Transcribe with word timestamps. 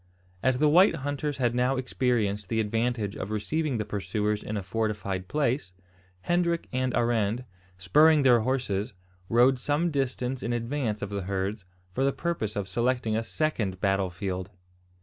As 0.41 0.57
the 0.57 0.67
white 0.67 0.95
hunters 0.95 1.37
had 1.37 1.53
now 1.53 1.75
experienced 1.77 2.49
the 2.49 2.59
advantage 2.59 3.15
of 3.15 3.29
receiving 3.29 3.77
the 3.77 3.85
pursuers 3.85 4.41
in 4.41 4.57
a 4.57 4.63
fortified 4.63 5.27
place, 5.27 5.73
Hendrik 6.21 6.67
and 6.73 6.91
Arend, 6.95 7.45
spurring 7.77 8.23
their 8.23 8.39
horses, 8.39 8.93
rode 9.29 9.59
some 9.59 9.91
distance 9.91 10.41
in 10.41 10.53
advance 10.53 11.03
of 11.03 11.11
the 11.11 11.21
herds, 11.21 11.65
for 11.93 12.03
the 12.03 12.11
purpose 12.11 12.55
of 12.55 12.67
selecting 12.67 13.15
a 13.15 13.21
second 13.21 13.79
battle 13.79 14.09
field. 14.09 14.49